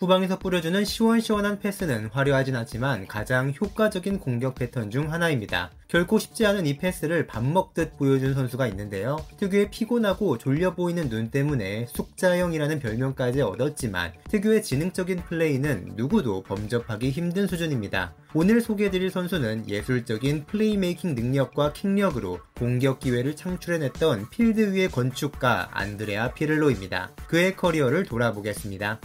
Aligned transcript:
후방에서 0.00 0.38
뿌려주는 0.38 0.82
시원시원한 0.82 1.58
패스는 1.58 2.06
화려하진 2.06 2.56
않지만 2.56 3.06
가장 3.06 3.52
효과적인 3.52 4.18
공격 4.18 4.54
패턴 4.54 4.90
중 4.90 5.12
하나입니다. 5.12 5.72
결코 5.88 6.18
쉽지 6.18 6.46
않은 6.46 6.64
이 6.64 6.78
패스를 6.78 7.26
밥 7.26 7.44
먹듯 7.44 7.98
보여준 7.98 8.32
선수가 8.32 8.66
있는데요. 8.68 9.18
특유의 9.36 9.70
피곤하고 9.70 10.38
졸려 10.38 10.74
보이는 10.74 11.10
눈 11.10 11.30
때문에 11.30 11.84
숙자형이라는 11.90 12.78
별명까지 12.78 13.42
얻었지만 13.42 14.14
특유의 14.30 14.62
지능적인 14.62 15.24
플레이는 15.24 15.92
누구도 15.96 16.44
범접하기 16.44 17.10
힘든 17.10 17.46
수준입니다. 17.46 18.14
오늘 18.32 18.62
소개해드릴 18.62 19.10
선수는 19.10 19.68
예술적인 19.68 20.46
playmaking 20.46 21.14
능력과 21.14 21.74
킥력으로 21.74 22.40
공격 22.56 23.00
기회를 23.00 23.36
창출해냈던 23.36 24.30
필드 24.30 24.72
위의 24.72 24.88
건축가 24.88 25.68
안드레아 25.72 26.32
피를로입니다. 26.32 27.10
그의 27.26 27.54
커리어를 27.54 28.04
돌아보겠습니다. 28.04 28.98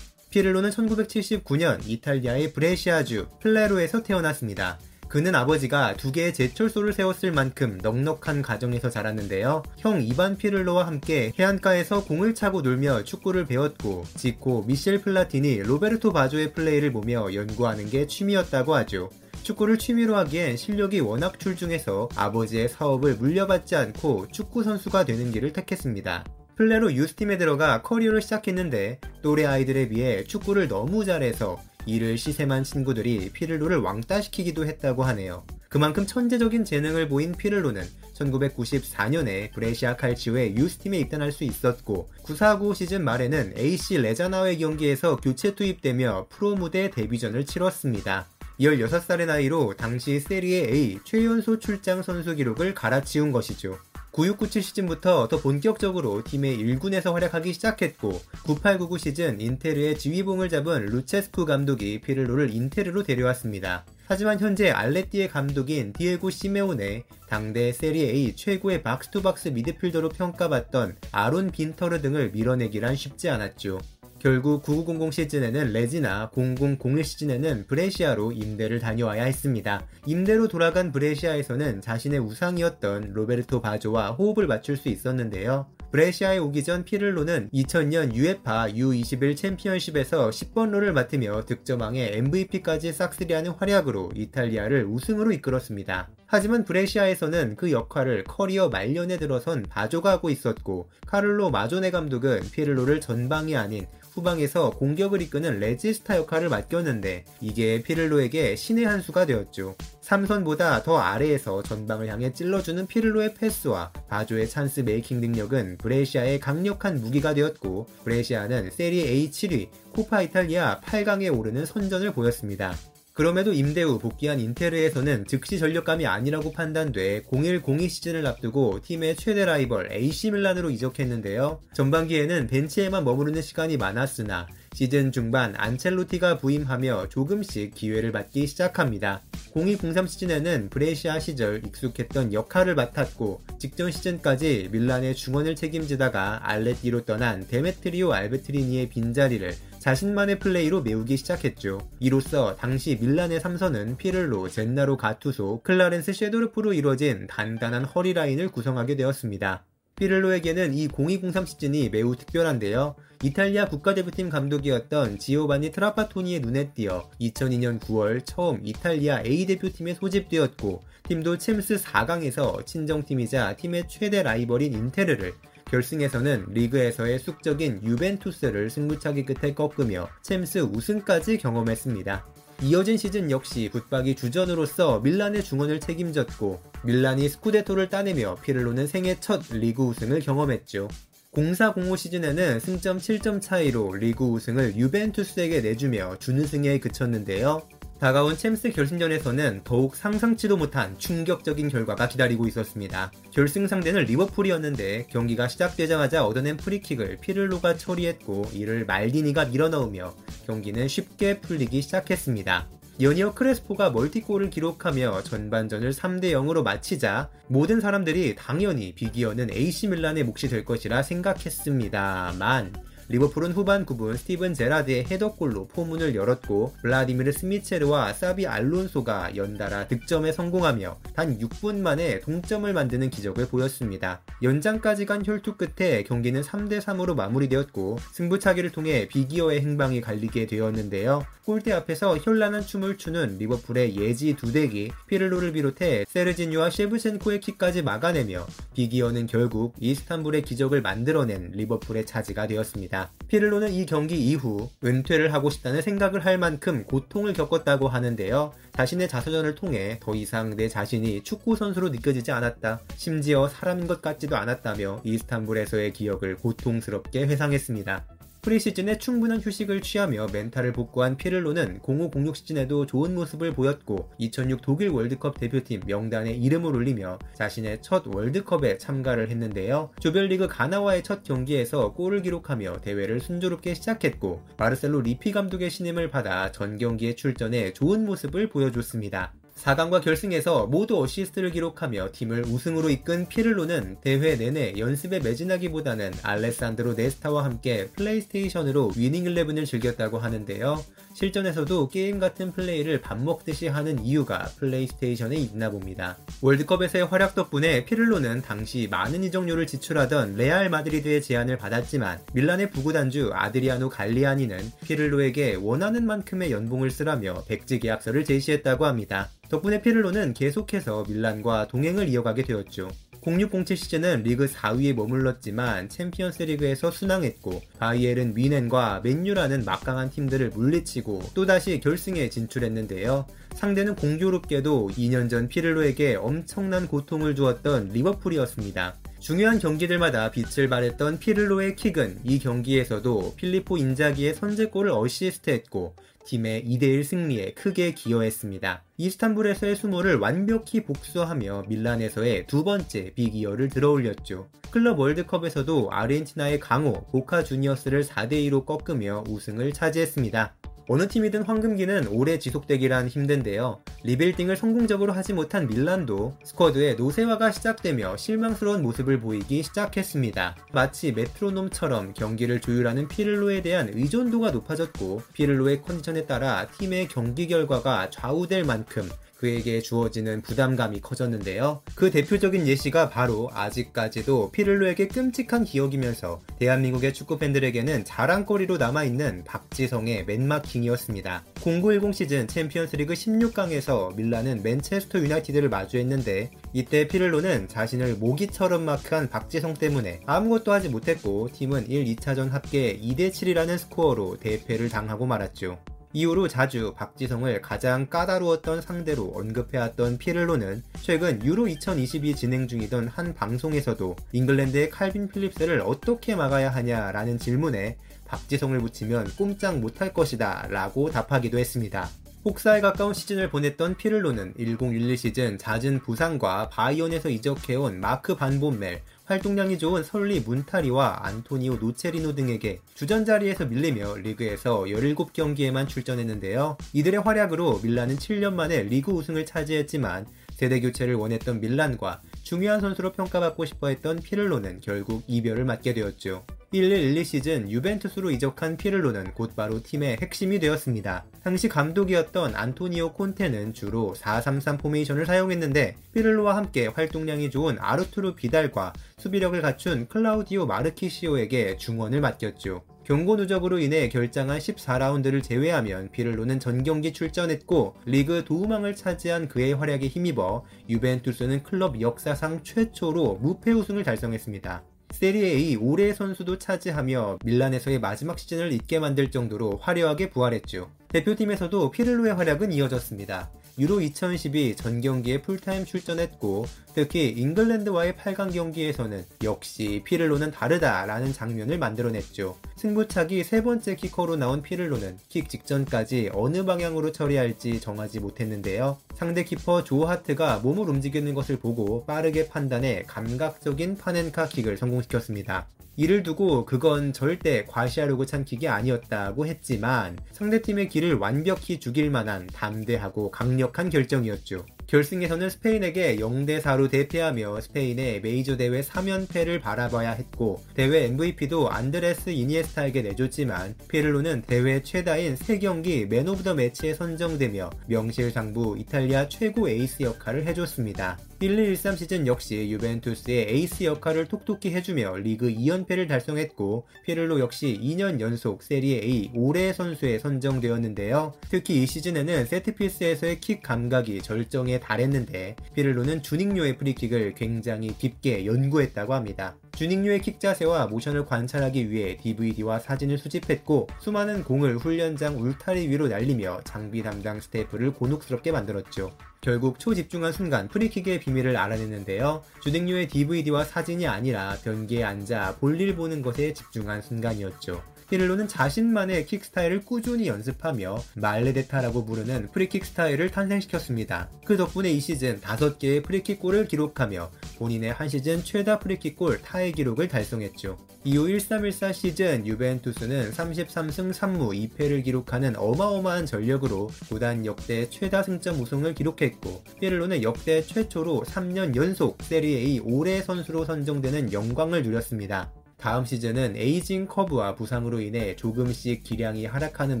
피를로는 0.34 0.70
1979년 0.70 1.78
이탈리아의 1.86 2.54
브레시아주 2.54 3.28
플레로에서 3.40 4.02
태어났습니다. 4.02 4.80
그는 5.06 5.32
아버지가 5.32 5.94
두 5.94 6.10
개의 6.10 6.34
제철소를 6.34 6.92
세웠을 6.92 7.30
만큼 7.30 7.78
넉넉한 7.80 8.42
가정에서 8.42 8.90
자랐는데요. 8.90 9.62
형 9.78 10.02
이반 10.02 10.36
피를로와 10.36 10.88
함께 10.88 11.32
해안가에서 11.38 12.02
공을 12.02 12.34
차고 12.34 12.62
놀며 12.62 13.04
축구를 13.04 13.46
배웠고 13.46 14.06
지코, 14.16 14.64
미셸 14.64 15.02
플라티니, 15.02 15.58
로베르토 15.62 16.12
바조의 16.12 16.52
플레이를 16.52 16.92
보며 16.92 17.32
연구하는 17.32 17.88
게 17.88 18.08
취미였다고 18.08 18.74
하죠. 18.74 19.10
축구를 19.44 19.78
취미로 19.78 20.16
하기엔 20.16 20.56
실력이 20.56 20.98
워낙 20.98 21.38
출중해서 21.38 22.08
아버지의 22.16 22.70
사업을 22.70 23.14
물려받지 23.18 23.76
않고 23.76 24.26
축구 24.32 24.64
선수가 24.64 25.04
되는 25.04 25.30
길을 25.30 25.52
택했습니다. 25.52 26.24
플레로 26.56 26.92
youth팀에 26.92 27.38
들어가 27.38 27.82
커리어를 27.82 28.22
시작했는데 28.22 29.00
또래 29.22 29.44
아이들에 29.44 29.88
비해 29.88 30.24
축구를 30.24 30.68
너무 30.68 31.04
잘해서 31.04 31.60
이를 31.86 32.16
시샘한 32.16 32.64
친구들이 32.64 33.30
피를로를 33.32 33.78
왕따시키기도 33.78 34.66
했다고 34.66 35.02
하네요. 35.04 35.44
그만큼 35.68 36.06
천재적인 36.06 36.64
재능을 36.64 37.08
보인 37.08 37.32
피를로는 37.32 37.82
1994년에 38.14 39.52
브레시아 39.52 39.96
칼치오의 39.96 40.56
youth팀에 40.56 40.98
입단할 41.00 41.32
수 41.32 41.44
있었고 41.44 42.08
9495 42.22 42.74
시즌 42.74 43.04
말에는 43.04 43.54
AC 43.58 43.98
레자나와의 43.98 44.58
경기에서 44.58 45.16
교체 45.16 45.54
투입되며 45.54 46.28
프로 46.30 46.54
무대 46.54 46.90
데뷔전을 46.90 47.44
치렀습니다. 47.44 48.26
16살의 48.60 49.26
나이로 49.26 49.74
당시 49.76 50.20
세리에 50.20 50.68
A 50.72 51.00
최연소 51.04 51.58
출장 51.58 52.02
선수 52.02 52.36
기록을 52.36 52.72
갈아치운 52.72 53.32
것이죠. 53.32 53.76
9697 54.14 54.62
시즌부터 54.62 55.26
더 55.26 55.40
본격적으로 55.40 56.22
팀의 56.22 56.58
1군에서 56.58 57.12
활약하기 57.12 57.52
시작했고 57.52 58.20
9899 58.44 58.98
시즌 58.98 59.40
인테르의 59.40 59.98
지휘봉을 59.98 60.48
잡은 60.48 60.86
루체스쿠 60.86 61.44
감독이 61.44 62.00
피를로를 62.00 62.54
인테르로 62.54 63.02
데려왔습니다. 63.02 63.84
하지만 64.06 64.38
현재 64.38 64.70
알레띠의 64.70 65.28
감독인 65.30 65.92
디에고 65.92 66.30
시메오네, 66.30 67.04
당대 67.28 67.72
세리A 67.72 68.36
최고의 68.36 68.82
box 68.84 69.08
to 69.08 69.24
box 69.24 69.48
미드필더로 69.48 70.10
평가받던 70.10 70.96
아론 71.10 71.50
빈터르 71.50 72.00
등을 72.00 72.30
밀어내기란 72.30 72.94
쉽지 72.94 73.30
않았죠. 73.30 73.80
결국 74.24 74.62
9900 74.62 75.12
시즌에는 75.12 75.74
레지나 75.74 76.30
0001 76.34 77.04
시즌에는 77.04 77.66
브레시아로 77.66 78.32
임대를 78.32 78.78
다녀와야 78.78 79.24
했습니다. 79.24 79.86
임대로 80.06 80.48
돌아간 80.48 80.92
브레시아에서는 80.92 81.82
자신의 81.82 82.20
우상이었던 82.20 83.12
로베르토 83.12 83.60
바조와 83.60 84.12
호흡을 84.12 84.46
맞출 84.46 84.78
수 84.78 84.88
있었는데요. 84.88 85.66
브레시아에 85.92 86.38
오기 86.38 86.64
전 86.64 86.84
피를로는 86.84 87.50
2000년 87.52 88.14
UEFA 88.14 88.72
U21 88.74 89.36
챔피언십에서 89.36 90.30
10번 90.30 90.59
role을 90.59 90.92
맡으며 90.92 91.44
득점왕에 91.44 92.16
MVP까지 92.16 92.94
싹쓸이하는 92.94 93.50
활약으로 93.50 94.10
이탈리아를 94.16 94.86
우승으로 94.86 95.32
이끌었습니다. 95.32 96.08
하지만 96.26 96.64
브레시아에서는 96.64 97.56
그 97.56 97.70
역할을 97.70 98.24
커리어 98.24 98.70
말년에 98.70 99.18
들어선 99.18 99.66
바조가 99.68 100.10
하고 100.10 100.30
있었고 100.30 100.88
카를로 101.06 101.50
마조네 101.50 101.90
감독은 101.90 102.50
피를로를 102.50 103.00
전방이 103.00 103.54
아닌 103.54 103.86
후방에서 104.14 104.70
공격을 104.70 105.20
이끄는 105.22 105.58
regista 105.58 106.16
역할을 106.18 106.48
맡겼는데 106.48 107.24
이게 107.40 107.82
피를로에게 107.82 108.54
신의 108.56 108.84
한 108.84 109.02
수가 109.02 109.26
되었죠. 109.26 109.74
삼선보다 110.00 110.82
더 110.84 110.98
아래에서 110.98 111.62
전방을 111.62 112.08
향해 112.08 112.32
찔러주는 112.32 112.86
피를로의 112.86 113.34
패스와 113.34 113.92
바조의 114.08 114.48
chance 114.48 114.80
making 114.80 115.20
능력은 115.20 115.78
브레시아의 115.78 116.40
강력한 116.40 117.00
무기가 117.00 117.34
되었고 117.34 117.88
브레시아는 118.04 118.70
세리 118.70 119.00
A 119.00 119.30
7위, 119.30 119.68
코파 119.92 120.22
이탈리아 120.22 120.80
8강에 120.80 121.36
오르는 121.36 121.66
선전을 121.66 122.12
보였습니다. 122.12 122.74
그럼에도 123.14 123.52
임대 123.52 123.84
후 123.84 124.00
복귀한 124.00 124.40
인테르에서는 124.40 125.26
즉시 125.28 125.60
전력감이 125.60 126.04
아니라고 126.04 126.50
판단돼 126.50 127.22
0102 127.30 127.88
시즌을 127.88 128.26
앞두고 128.26 128.80
팀의 128.82 129.14
최대 129.14 129.44
라이벌 129.44 129.92
AC 129.92 130.32
밀란으로 130.32 130.68
이적했는데요. 130.70 131.60
전반기에는 131.74 132.48
벤치에만 132.48 133.04
머무르는 133.04 133.40
시간이 133.40 133.76
많았으나 133.76 134.48
시즌 134.72 135.12
중반 135.12 135.54
안첼로티가 135.56 136.38
부임하며 136.38 137.08
조금씩 137.08 137.76
기회를 137.76 138.10
받기 138.10 138.48
시작합니다. 138.48 139.22
0203 139.54 140.08
시즌에는 140.08 140.68
브레시아 140.70 141.20
시절 141.20 141.64
익숙했던 141.64 142.32
역할을 142.32 142.74
맡았고 142.74 143.42
직전 143.60 143.92
시즌까지 143.92 144.70
밀란의 144.72 145.14
중원을 145.14 145.54
책임지다가 145.54 146.50
알레티로 146.50 147.04
떠난 147.04 147.46
데메트리오 147.46 148.12
알베트리니의 148.12 148.88
빈자리를 148.88 149.54
자신만의 149.84 150.38
플레이로 150.38 150.80
메우기 150.80 151.18
시작했죠. 151.18 151.78
이로써 152.00 152.56
당시 152.56 152.96
밀란의 152.98 153.38
삼선은 153.38 153.98
피를로, 153.98 154.48
젠나로 154.48 154.96
가투소, 154.96 155.60
클라렌스 155.62 156.14
쉐도르프로 156.14 156.72
이뤄진 156.72 157.26
단단한 157.26 157.84
허리라인을 157.84 158.48
구성하게 158.48 158.96
되었습니다. 158.96 159.66
피를로에게는 159.96 160.72
이 160.72 160.88
0203 160.88 161.44
시즌이 161.44 161.90
매우 161.90 162.16
특별한데요. 162.16 162.94
이탈리아 163.22 163.66
국가대표팀 163.66 164.30
감독이었던 164.30 165.18
지오바니 165.18 165.70
트라파토니의 165.72 166.40
눈에 166.40 166.72
띄어 166.72 167.10
2002년 167.20 167.78
9월 167.78 168.24
처음 168.24 168.60
이탈리아 168.64 169.20
A대표팀에 169.22 169.92
소집되었고 169.92 170.82
팀도 171.02 171.36
챔스 171.36 171.76
4강에서 171.76 172.64
친정팀이자 172.64 173.56
팀의 173.56 173.84
최대 173.88 174.22
라이벌인 174.22 174.72
인테르를 174.72 175.34
결승에서는 175.66 176.46
리그에서의 176.50 177.18
숙적인 177.18 177.80
유벤투스를 177.82 178.70
승부차기 178.70 179.24
끝에 179.24 179.54
꺾으며 179.54 180.08
챔스 180.22 180.58
우승까지 180.58 181.38
경험했습니다. 181.38 182.24
이어진 182.62 182.96
시즌 182.96 183.30
역시 183.30 183.68
붙박이 183.72 184.14
주전으로서 184.14 185.00
밀란의 185.00 185.42
중원을 185.42 185.80
책임졌고 185.80 186.62
밀란이 186.84 187.28
scudetto를 187.28 187.88
따내며 187.88 188.36
피를로는 188.42 188.86
생애 188.86 189.16
첫 189.20 189.42
리그 189.52 189.82
우승을 189.82 190.20
경험했죠. 190.20 190.88
0405 191.36 191.96
시즌에는 191.96 192.60
승점 192.60 192.98
7점 192.98 193.42
차이로 193.42 193.94
리그 193.94 194.24
우승을 194.24 194.76
유벤투스에게 194.76 195.62
내주며 195.62 196.18
준우승에 196.20 196.78
그쳤는데요. 196.78 197.62
다가온 197.98 198.36
챔스 198.36 198.70
결승전에서는 198.70 199.62
더욱 199.64 199.96
상상치도 199.96 200.56
못한 200.56 200.98
충격적인 200.98 201.68
결과가 201.68 202.08
기다리고 202.08 202.46
있었습니다. 202.48 203.12
결승 203.30 203.66
상대는 203.66 204.04
리버풀이었는데 204.04 205.06
경기가 205.10 205.48
시작되자마자 205.48 206.26
얻어낸 206.26 206.56
프리킥을 206.56 207.18
피를로가 207.20 207.76
처리했고 207.76 208.50
이를 208.52 208.84
말디니가 208.84 209.46
밀어넣으며 209.46 210.14
경기는 210.46 210.86
쉽게 210.88 211.40
풀리기 211.40 211.80
시작했습니다. 211.82 212.68
연이어 213.00 213.34
크레스포가 213.34 213.90
멀티골을 213.90 214.50
기록하며 214.50 215.22
전반전을 215.24 215.92
3대 215.92 216.30
0으로 216.32 216.62
마치자 216.62 217.28
모든 217.48 217.80
사람들이 217.80 218.36
당연히 218.36 218.94
빅이어는 218.94 219.50
AC 219.50 219.88
밀란의 219.88 220.24
몫이 220.24 220.48
될 220.48 220.64
것이라 220.64 221.02
생각했습니다만 221.02 222.72
리버풀은 223.08 223.52
후반 223.52 223.84
9분 223.84 224.16
스티븐 224.16 224.54
제라드의 224.54 225.04
헤더골로 225.10 225.68
포문을 225.68 226.14
열었고 226.14 226.74
블라디미르 226.80 227.32
스미체르와 227.32 228.12
사비 228.14 228.46
알론소가 228.46 229.36
연달아 229.36 229.88
득점에 229.88 230.32
성공하며 230.32 230.96
단 231.14 231.38
6분 231.38 231.80
만에 231.80 232.20
동점을 232.20 232.72
만드는 232.72 233.10
기적을 233.10 233.48
보였습니다. 233.48 234.22
연장까지 234.42 235.06
간 235.06 235.24
혈투 235.24 235.56
끝에 235.56 236.02
경기는 236.04 236.40
3대3으로 236.40 237.14
마무리되었고 237.14 237.98
승부차기를 238.12 238.70
통해 238.70 239.06
빅이어의 239.08 239.60
행방이 239.60 240.00
갈리게 240.00 240.46
되었는데요. 240.46 241.26
골대 241.44 241.72
앞에서 241.72 242.16
현란한 242.16 242.62
춤을 242.62 242.96
추는 242.96 243.36
리버풀의 243.38 243.96
예지 244.00 244.34
두덱이 244.34 244.90
피를로를 245.08 245.52
비롯해 245.52 246.06
세르지뉴와 246.08 246.70
셰브첸코의 246.70 247.40
킥까지 247.40 247.82
막아내며 247.82 248.46
빅이어는 248.74 249.26
결국 249.26 249.74
이스탄불의 249.78 250.42
기적을 250.42 250.80
만들어낸 250.80 251.50
리버풀의 251.52 252.06
차지가 252.06 252.46
되었습니다. 252.46 252.93
있습니다. 252.94 253.10
피를로는 253.26 253.72
이 253.72 253.84
경기 253.84 254.16
이후 254.16 254.70
은퇴를 254.84 255.32
하고 255.32 255.50
싶다는 255.50 255.82
생각을 255.82 256.24
할 256.24 256.38
만큼 256.38 256.84
고통을 256.84 257.32
겪었다고 257.32 257.88
하는데요. 257.88 258.52
자신의 258.72 259.08
자서전을 259.08 259.56
통해 259.56 259.98
더 260.00 260.14
이상 260.14 260.56
내 260.56 260.68
자신이 260.68 261.22
축구 261.24 261.56
선수로 261.56 261.88
느껴지지 261.88 262.30
않았다. 262.30 262.80
심지어 262.96 263.48
사람인 263.48 263.88
것 263.88 264.00
같지도 264.00 264.36
않았다며 264.36 265.00
이스탄불에서의 265.04 265.92
기억을 265.92 266.36
고통스럽게 266.36 267.26
회상했습니다. 267.26 268.04
프리시즌에 268.44 268.98
충분한 268.98 269.40
휴식을 269.40 269.80
취하며 269.80 270.26
멘탈을 270.30 270.74
복구한 270.74 271.16
피를로는 271.16 271.80
0506 271.82 272.36
시즌에도 272.36 272.84
좋은 272.84 273.14
모습을 273.14 273.54
보였고 273.54 274.10
2006 274.18 274.60
독일 274.60 274.90
월드컵 274.90 275.40
대표팀 275.40 275.80
명단에 275.86 276.32
이름을 276.32 276.74
올리며 276.74 277.18
자신의 277.32 277.78
첫 277.80 278.04
월드컵에 278.06 278.76
참가를 278.76 279.30
했는데요. 279.30 279.88
조별리그 279.98 280.48
가나와의 280.48 281.02
첫 281.02 281.24
경기에서 281.24 281.94
골을 281.94 282.20
기록하며 282.20 282.82
대회를 282.82 283.20
순조롭게 283.20 283.72
시작했고 283.72 284.42
마르셀로 284.58 285.00
리피 285.00 285.32
감독의 285.32 285.70
신임을 285.70 286.10
받아 286.10 286.52
전 286.52 286.76
경기에 286.76 287.14
출전해 287.14 287.72
좋은 287.72 288.04
모습을 288.04 288.50
보여줬습니다. 288.50 289.32
4강과 289.56 290.02
결승에서 290.02 290.66
모두 290.66 291.02
어시스트를 291.02 291.50
기록하며 291.50 292.10
팀을 292.12 292.44
우승으로 292.46 292.90
이끈 292.90 293.28
피를로는 293.28 293.98
대회 294.00 294.36
내내 294.36 294.74
연습에 294.76 295.20
매진하기보다는 295.20 296.12
알레산드로 296.22 296.94
네스타와 296.94 297.44
함께 297.44 297.88
플레이스테이션으로 297.96 298.92
위닝 298.96 299.24
11을 299.24 299.66
즐겼다고 299.66 300.18
하는데요. 300.18 300.84
실전에서도 301.14 301.88
게임 301.88 302.18
같은 302.18 302.50
플레이를 302.50 303.00
밥 303.00 303.22
먹듯이 303.22 303.68
하는 303.68 304.04
이유가 304.04 304.50
플레이스테이션에 304.58 305.36
있나 305.36 305.70
봅니다. 305.70 306.16
월드컵에서의 306.42 307.06
활약 307.06 307.36
덕분에 307.36 307.84
피를로는 307.84 308.42
당시 308.42 308.88
많은 308.90 309.22
이적료를 309.22 309.66
지출하던 309.68 310.34
레알 310.34 310.68
마드리드의 310.70 311.22
제안을 311.22 311.56
받았지만 311.56 312.18
밀란의 312.34 312.70
부구단주 312.70 313.30
아드리아노 313.32 313.90
갈리아니는 313.90 314.58
피를로에게 314.84 315.54
원하는 315.54 316.04
만큼의 316.04 316.50
연봉을 316.50 316.90
쓰라며 316.90 317.44
백지 317.46 317.78
계약서를 317.78 318.24
제시했다고 318.24 318.84
합니다. 318.84 319.30
덕분에 319.48 319.82
피를로는 319.82 320.34
계속해서 320.34 321.04
밀란과 321.08 321.68
동행을 321.68 322.08
이어가게 322.08 322.42
되었죠. 322.42 322.90
0607 323.26 323.76
시즌은 323.76 324.22
리그 324.22 324.46
4위에 324.46 324.94
머물렀지만 324.94 325.88
챔피언스 325.88 326.42
리그에서 326.42 326.90
순항했고 326.90 327.62
바이에른 327.78 328.36
뮌헨과 328.36 329.00
맨유라는 329.02 329.64
막강한 329.64 330.10
팀들을 330.10 330.50
물리치고 330.50 331.30
또다시 331.34 331.80
결승에 331.80 332.28
진출했는데요. 332.28 333.26
상대는 333.54 333.94
공교롭게도 333.94 334.90
2년 334.96 335.30
전 335.30 335.48
피를로에게 335.48 336.16
엄청난 336.16 336.86
고통을 336.86 337.34
주었던 337.34 337.90
리버풀이었습니다. 337.90 338.96
중요한 339.20 339.58
경기들마다 339.58 340.30
빛을 340.30 340.68
발했던 340.68 341.18
피를로의 341.18 341.76
킥은 341.76 342.18
이 342.24 342.38
경기에서도 342.38 343.34
필리포 343.36 343.78
인자기의 343.78 344.34
선제골을 344.34 344.90
어시스트했고 344.90 345.94
팀의 346.24 346.64
2대1 346.66 347.04
승리에 347.04 347.54
크게 347.54 347.92
기여했습니다. 347.92 348.82
이스탄불에서의 348.96 349.76
수모를 349.76 350.16
완벽히 350.16 350.82
복수하며 350.84 351.64
밀란에서의 351.68 352.46
두 352.46 352.64
번째 352.64 353.12
빅이어를 353.14 353.68
들어올렸죠. 353.68 354.48
클럽 354.70 354.98
월드컵에서도 354.98 355.90
아르헨티나의 355.90 356.60
강호 356.60 357.06
보카 357.12 357.44
주니어스를 357.44 358.04
4대2로 358.04 358.66
꺾으며 358.66 359.24
우승을 359.28 359.72
차지했습니다. 359.72 360.56
어느 360.86 361.08
팀이든 361.08 361.44
황금기는 361.44 362.08
오래 362.08 362.38
지속되기란 362.38 363.08
힘든데요. 363.08 363.80
리빌딩을 364.02 364.56
성공적으로 364.56 365.12
하지 365.12 365.32
못한 365.32 365.66
밀란도 365.66 366.36
스쿼드의 366.44 366.96
노쇠화가 366.96 367.52
시작되며 367.52 368.18
실망스러운 368.18 368.82
모습을 368.82 369.18
보이기 369.18 369.62
시작했습니다. 369.62 370.56
마치 370.72 371.12
메트로놈처럼 371.12 372.12
경기를 372.12 372.60
조율하는 372.60 373.08
피를로에 373.08 373.62
대한 373.62 373.88
의존도가 373.92 374.50
높아졌고 374.50 375.22
피를로의 375.32 375.80
컨디션에 375.82 376.26
따라 376.26 376.66
팀의 376.78 377.08
경기 377.08 377.48
결과가 377.48 378.10
좌우될 378.10 378.64
만큼 378.64 379.08
그에게 379.44 379.82
주어지는 379.82 380.40
부담감이 380.40 381.02
커졌는데요. 381.02 381.82
그 381.94 382.10
대표적인 382.10 382.66
예시가 382.66 383.10
바로 383.10 383.50
아직까지도 383.52 384.52
피를로에게 384.52 385.08
끔찍한 385.08 385.64
기억이면서 385.64 386.40
대한민국의 386.58 387.12
축구 387.12 387.36
팬들에게는 387.36 388.06
자랑거리로 388.06 388.78
남아있는 388.78 389.44
박지성의 389.44 390.24
맨마킹이었습니다. 390.24 391.44
0910 391.62 392.14
시즌 392.14 392.48
챔피언스리그 392.48 393.12
16강에서 393.12 394.16
밀라는 394.16 394.62
맨체스터 394.62 395.18
유나이티드를 395.18 395.68
마주했는데 395.68 396.50
이때 396.72 397.06
피를로는 397.06 397.68
자신을 397.68 398.14
모기처럼 398.14 398.82
마크한 398.86 399.28
박지성 399.28 399.74
때문에 399.74 400.20
아무것도 400.24 400.72
하지 400.72 400.88
못했고 400.88 401.50
팀은 401.52 401.90
1, 401.90 402.16
2차전 402.16 402.48
합계 402.48 402.98
2대 402.98 403.30
7이라는 403.30 403.76
스코어로 403.76 404.38
대패를 404.38 404.88
당하고 404.88 405.26
말았죠. 405.26 405.78
이후로 406.14 406.46
자주 406.46 406.94
박지성을 406.96 407.60
가장 407.60 408.06
까다로웠던 408.06 408.82
상대로 408.82 409.32
언급해왔던 409.34 410.18
피를로는 410.18 410.84
최근 411.02 411.44
유로 411.44 411.66
2022 411.66 412.36
진행 412.36 412.68
중이던 412.68 413.08
한 413.08 413.34
방송에서도 413.34 414.14
잉글랜드의 414.32 414.90
칼빈 414.90 415.28
필립스를 415.28 415.80
어떻게 415.80 416.36
막아야 416.36 416.70
하냐라는 416.70 417.38
질문에 417.38 417.98
박지성을 418.26 418.78
붙이면 418.78 419.32
꼼짝 419.36 419.80
못할 419.80 420.14
것이다 420.14 420.68
라고 420.70 421.10
답하기도 421.10 421.58
했습니다. 421.58 422.08
혹사에 422.44 422.80
가까운 422.80 423.12
시즌을 423.12 423.48
보냈던 423.48 423.96
피를로는 423.96 424.54
1012 424.56 425.16
시즌 425.16 425.58
잦은 425.58 426.00
부상과 426.00 426.68
뮌헨에서 426.68 427.30
이적해온 427.30 427.98
마크 427.98 428.36
반봄멜, 428.36 429.02
활동량이 429.26 429.78
좋은 429.78 430.02
설리 430.02 430.40
문타리와 430.40 431.20
안토니오 431.22 431.76
노체리노 431.76 432.34
등에게 432.34 432.80
주전 432.94 433.24
자리에서 433.24 433.64
밀리며 433.64 434.16
리그에서 434.16 434.82
17경기에만 434.82 435.88
출전했는데요. 435.88 436.76
이들의 436.92 437.20
활약으로 437.20 437.80
밀란은 437.82 438.16
7년 438.16 438.52
만에 438.52 438.82
리그 438.82 439.12
우승을 439.12 439.46
차지했지만 439.46 440.26
세대 440.54 440.80
교체를 440.80 441.14
원했던 441.14 441.60
밀란과 441.60 442.22
중요한 442.42 442.80
선수로 442.80 443.12
평가받고 443.12 443.64
싶어 443.64 443.88
했던 443.88 444.18
피를로는 444.18 444.80
결국 444.80 445.24
이별을 445.26 445.64
맞게 445.64 445.94
되었죠. 445.94 446.44
1112 446.72 447.24
시즌 447.24 447.70
유벤투스로 447.70 448.30
이적한 448.32 448.76
피를로는 448.76 449.34
곧바로 449.34 449.82
팀의 449.82 450.18
핵심이 450.20 450.58
되었습니다. 450.58 451.24
당시 451.42 451.68
감독이었던 451.68 452.56
안토니오 452.56 453.12
콘테는 453.12 453.74
주로 453.74 454.14
4-3-3 454.18 454.80
포메이션을 454.80 455.24
사용했는데 455.24 455.96
피를로와 456.12 456.56
함께 456.56 456.88
활동량이 456.88 457.50
좋은 457.50 457.76
아르투르 457.78 458.34
비달과 458.34 458.92
수비력을 459.18 459.60
갖춘 459.62 460.08
클라우디오 460.08 460.66
마르키시오에게 460.66 461.76
중원을 461.76 462.20
맡겼죠. 462.20 462.82
경고 463.04 463.36
누적으로 463.36 463.78
인해 463.78 464.08
결장한 464.08 464.58
14라운드를 464.58 465.42
제외하면 465.42 466.10
피를로는 466.10 466.58
전경기 466.58 467.12
출전했고 467.12 467.96
리그 468.06 468.44
도움왕을 468.44 468.96
차지한 468.96 469.48
그의 469.48 469.74
활약에 469.74 470.08
힘입어 470.08 470.64
유벤투스는 470.88 471.64
클럽 471.64 472.00
역사상 472.00 472.62
최초로 472.64 473.40
무패 473.42 473.72
우승을 473.72 474.04
달성했습니다. 474.04 474.82
세리에 475.10 475.50
A 475.50 475.76
올해의 475.76 476.14
선수도 476.14 476.58
차지하며 476.58 477.40
밀란에서의 477.44 478.00
마지막 478.00 478.38
시즌을 478.38 478.72
잊게 478.72 478.98
만들 478.98 479.30
정도로 479.30 479.78
화려하게 479.82 480.30
부활했죠. 480.30 480.90
대표팀에서도 481.08 481.90
피를로의 481.90 482.34
활약은 482.34 482.72
이어졌습니다. 482.72 483.52
유로 483.78 484.00
2012 484.00 484.76
전 484.76 485.00
경기에 485.00 485.42
풀타임 485.42 485.84
출전했고 485.84 486.66
특히 486.94 487.30
잉글랜드와의 487.30 488.12
8강 488.12 488.52
경기에서는 488.52 489.24
역시 489.42 490.02
피를로는 490.04 490.52
다르다라는 490.52 491.32
장면을 491.32 491.78
만들어냈죠. 491.78 492.56
승부차기 492.76 493.42
세 493.42 493.64
번째 493.64 493.96
키커로 493.96 494.36
나온 494.36 494.62
피를로는 494.62 495.18
킥 495.28 495.48
직전까지 495.48 496.30
어느 496.34 496.64
방향으로 496.64 497.10
처리할지 497.10 497.80
정하지 497.80 498.20
못했는데요. 498.20 498.98
상대 499.14 499.42
키퍼 499.42 499.82
조 499.82 500.04
하트가 500.04 500.58
몸을 500.58 500.88
움직이는 500.88 501.34
것을 501.34 501.58
보고 501.58 502.04
빠르게 502.04 502.48
판단해 502.48 503.02
감각적인 503.08 503.98
파넨카 503.98 504.48
킥을 504.48 504.76
성공시켰습니다. 504.76 505.66
이를 505.96 506.22
두고 506.22 506.64
그건 506.64 507.12
절대 507.12 507.64
과시하려고 507.66 508.26
찬 508.26 508.44
킥이 508.44 508.66
아니었다고 508.68 509.46
했지만 509.46 510.18
상대팀의 510.32 510.88
기를 510.88 511.14
완벽히 511.14 511.78
죽일 511.78 512.10
만한 512.10 512.46
담대하고 512.48 513.30
강력한 513.30 513.90
결정이었죠. 513.90 514.66
결승에서는 514.86 515.48
스페인에게 515.50 516.16
0대4로 516.16 516.90
대패하며 516.90 517.60
스페인의 517.60 518.20
메이저 518.20 518.56
대회 518.56 518.80
3연패를 518.80 519.60
바라봐야 519.60 520.12
했고 520.12 520.62
대회 520.74 521.04
MVP도 521.04 521.70
안드레스 521.70 522.30
이니에스타에게 522.30 523.02
내줬지만 523.02 523.74
피를로는 523.88 524.42
대회 524.42 524.82
최다인 524.82 525.36
3경기 525.36 526.06
Man 526.06 526.28
of 526.28 526.42
the 526.42 526.54
Match에 526.54 526.94
선정되며 526.94 527.70
명실상부 527.86 528.76
이탈리아 528.78 529.28
최고 529.28 529.68
에이스 529.68 530.02
역할을 530.02 530.46
해줬습니다. 530.46 531.18
1213 531.40 531.96
시즌 531.96 532.26
역시 532.26 532.70
유벤투스의 532.70 533.46
에이스 533.48 533.84
역할을 533.84 534.26
톡톡히 534.26 534.72
해주며 534.72 535.16
리그 535.16 535.48
2연패를 535.48 536.08
달성했고 536.08 536.86
피를로 537.04 537.40
역시 537.40 537.78
2년 537.82 538.20
연속 538.20 538.62
세리에 538.62 539.00
A 539.02 539.30
올해의 539.34 539.74
선수에 539.74 540.18
선정되었는데요. 540.20 541.34
특히 541.50 541.82
이 541.82 541.86
시즌에는 541.86 542.46
세트피스에서의 542.46 543.40
킥 543.40 543.62
감각이 543.62 544.22
절정에 544.22 544.78
달했는데 544.80 545.56
피를로는 545.74 546.22
주닝요의 546.22 546.78
프리킥을 546.78 547.34
굉장히 547.34 547.96
깊게 547.98 548.46
연구했다고 548.46 549.12
합니다. 549.12 549.56
주닝요의 549.76 550.20
킥 550.20 550.38
자세와 550.38 550.86
모션을 550.86 551.26
관찰하기 551.26 551.90
위해 551.90 552.16
DVD와 552.16 552.78
사진을 552.78 553.18
수집했고 553.18 553.88
수많은 553.98 554.44
공을 554.44 554.76
훈련장 554.76 555.36
울타리 555.40 555.88
위로 555.88 556.06
날리며 556.06 556.60
장비 556.64 557.02
담당 557.02 557.40
스태프를 557.40 557.92
곤혹스럽게 557.92 558.52
만들었죠. 558.52 559.10
결국 559.44 559.78
초집중한 559.78 560.32
순간 560.32 560.68
프리킥의 560.68 561.20
비밀을 561.20 561.58
알아냈는데요. 561.58 562.42
주닝요의 562.62 563.08
DVD와 563.08 563.64
사진이 563.64 564.06
아니라 564.06 564.56
변기에 564.64 565.04
앉아 565.04 565.56
볼일 565.60 565.96
보는 565.96 566.22
것에 566.22 566.54
집중한 566.54 567.02
순간이었죠. 567.02 567.82
피를로는 568.08 568.48
자신만의 568.48 569.26
킥 569.26 569.44
스타일을 569.44 569.82
꾸준히 569.82 570.28
연습하며 570.28 570.98
maledetta라고 571.16 572.06
부르는 572.06 572.52
프리킥 572.52 572.86
스타일을 572.86 573.30
탄생시켰습니다. 573.30 574.30
그 574.46 574.56
덕분에 574.56 574.90
이 574.90 575.00
시즌 575.00 575.38
5개의 575.40 576.02
프리킥 576.02 576.40
골을 576.40 576.66
기록하며 576.66 577.30
본인의 577.58 577.92
한 577.92 578.08
시즌 578.08 578.42
최다 578.42 578.78
프리킥 578.78 579.16
골 579.16 579.40
타이 579.40 579.72
기록을 579.72 580.08
달성했죠. 580.08 580.76
이후 581.04 581.28
1314 581.28 581.92
시즌 581.92 582.46
유벤투스는 582.46 583.32
33승 583.32 584.12
3무 584.12 584.70
2패를 584.70 585.04
기록하는 585.04 585.54
어마어마한 585.56 586.26
전력으로 586.26 586.90
구단 587.08 587.44
역대 587.44 587.88
최다 587.90 588.22
승점 588.22 588.60
우승을 588.60 588.94
기록했고 588.94 589.62
피를로는 589.80 590.22
역대 590.22 590.62
최초로 590.62 591.24
3년 591.26 591.76
연속 591.76 592.22
세리에 592.22 592.70
A 592.70 592.80
올해 592.80 593.20
선수로 593.20 593.64
선정되는 593.64 594.32
영광을 594.32 594.82
누렸습니다. 594.82 595.52
다음 595.76 596.06
시즌은 596.06 596.56
aging 596.56 597.06
curve와 597.06 597.56
부상으로 597.56 598.00
인해 598.00 598.34
조금씩 598.36 599.02
기량이 599.02 599.44
하락하는 599.44 600.00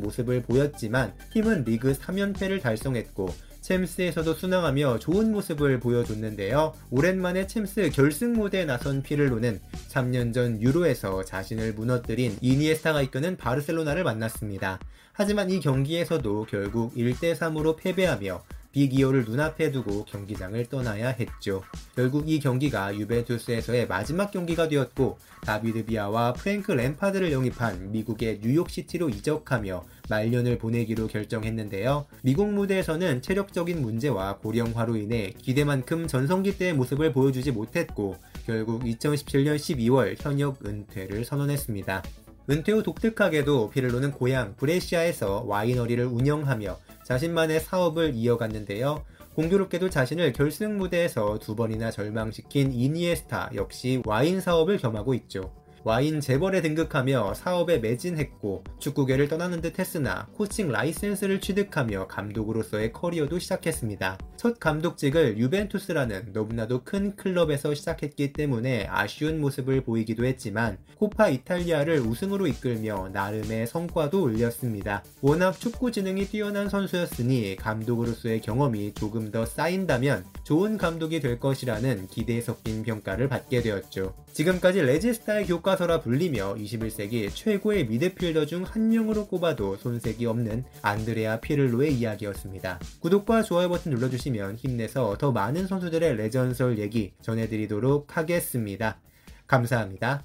모습을 0.00 0.40
보였지만 0.40 1.12
팀은 1.34 1.64
리그 1.64 1.92
3연패를 1.92 2.62
달성했고 2.62 3.28
챔스에서도 3.64 4.34
순항하며 4.34 4.98
좋은 4.98 5.32
모습을 5.32 5.80
보여줬는데요. 5.80 6.74
오랜만에 6.90 7.46
챔스 7.46 7.88
결승 7.88 8.34
무대에 8.34 8.66
나선 8.66 9.02
피를로는 9.02 9.58
3년 9.88 10.34
전 10.34 10.60
유로에서 10.60 11.24
자신을 11.24 11.72
무너뜨린 11.72 12.36
이니에스타가 12.42 13.00
이끄는 13.00 13.38
바르셀로나를 13.38 14.04
만났습니다. 14.04 14.78
하지만 15.14 15.50
이 15.50 15.60
경기에서도 15.60 16.46
결국 16.50 16.94
1대3으로 16.94 17.78
패배하며 17.78 18.42
빅이어를 18.72 19.24
눈앞에 19.24 19.70
두고 19.70 20.04
경기장을 20.04 20.62
떠나야 20.66 21.08
했죠. 21.08 21.62
결국 21.96 22.28
이 22.28 22.40
경기가 22.40 22.94
유벤투스에서의 22.94 23.86
마지막 23.86 24.30
경기가 24.30 24.68
되었고 24.68 25.16
다비드 25.40 25.86
비아와 25.86 26.34
프랭크 26.34 26.72
램파드를 26.72 27.32
영입한 27.32 27.92
미국의 27.92 28.40
뉴욕시티로 28.42 29.08
이적하며 29.08 29.84
말년을 30.08 30.58
보내기로 30.58 31.06
결정했는데요. 31.06 32.06
미국 32.22 32.52
무대에서는 32.52 33.22
체력적인 33.22 33.80
문제와 33.80 34.38
고령화로 34.38 34.96
인해 34.96 35.32
기대만큼 35.38 36.06
전성기 36.06 36.58
때의 36.58 36.74
모습을 36.74 37.12
보여주지 37.12 37.52
못했고 37.52 38.16
결국 38.46 38.82
2017년 38.82 39.56
12월 39.56 40.16
현역 40.18 40.64
은퇴를 40.66 41.24
선언했습니다. 41.24 42.02
은퇴 42.50 42.72
후 42.72 42.82
독특하게도 42.82 43.70
피를로는 43.70 44.12
고향 44.12 44.54
브레시아에서 44.56 45.44
와이너리를 45.46 46.04
운영하며 46.04 46.78
자신만의 47.04 47.60
사업을 47.60 48.14
이어갔는데요. 48.14 49.02
공교롭게도 49.34 49.90
자신을 49.90 50.32
결승 50.32 50.78
무대에서 50.78 51.38
두 51.38 51.56
번이나 51.56 51.90
절망시킨 51.90 52.72
이니에스타 52.72 53.50
역시 53.54 54.00
와인 54.04 54.40
사업을 54.40 54.78
겸하고 54.78 55.14
있죠. 55.14 55.52
와인 55.86 56.22
재벌에 56.22 56.62
등극하며 56.62 57.34
사업에 57.34 57.76
매진했고 57.76 58.64
축구계를 58.78 59.28
떠나는 59.28 59.60
듯 59.60 59.78
했으나 59.78 60.26
코칭 60.32 60.68
라이센스를 60.72 61.42
취득하며 61.42 62.06
감독으로서의 62.06 62.90
커리어도 62.90 63.38
시작했습니다. 63.38 64.16
첫 64.38 64.58
감독직을 64.58 65.36
유벤투스라는 65.36 66.30
너무나도 66.32 66.84
큰 66.84 67.14
클럽에서 67.16 67.74
시작했기 67.74 68.32
때문에 68.32 68.86
아쉬운 68.88 69.42
모습을 69.42 69.82
보이기도 69.82 70.24
했지만 70.24 70.78
코파 70.96 71.28
이탈리아를 71.28 72.00
우승으로 72.00 72.46
이끌며 72.46 73.10
나름의 73.12 73.66
성과도 73.66 74.22
올렸습니다. 74.22 75.04
워낙 75.20 75.52
축구 75.60 75.92
지능이 75.92 76.28
뛰어난 76.28 76.70
선수였으니 76.70 77.56
감독으로서의 77.56 78.40
경험이 78.40 78.94
조금 78.94 79.30
더 79.30 79.44
쌓인다면 79.44 80.24
좋은 80.44 80.78
감독이 80.78 81.20
될 81.20 81.38
것이라는 81.38 82.06
기대 82.06 82.40
섞인 82.40 82.82
평가를 82.82 83.28
받게 83.28 83.60
되었죠. 83.60 84.14
지금까지 84.32 84.82
레지스타의 84.82 85.46
교과서라 85.74 86.00
불리며 86.00 86.54
21세기 86.54 87.34
최고의 87.34 87.86
미드필더 87.86 88.46
중 88.46 88.64
한 88.64 88.88
명으로 88.88 89.26
꼽아도 89.26 89.76
손색이 89.76 90.24
없는 90.26 90.64
안드레아 90.82 91.40
피를로의 91.40 91.94
이야기였습니다. 91.94 92.80
구독과 93.00 93.42
좋아요 93.42 93.68
버튼 93.68 93.92
눌러주시면 93.92 94.56
힘내서 94.56 95.16
더 95.18 95.32
많은 95.32 95.66
선수들의 95.66 96.16
레전설 96.16 96.78
얘기 96.78 97.12
전해드리도록 97.22 98.16
하겠습니다. 98.16 99.00
감사합니다. 99.46 100.24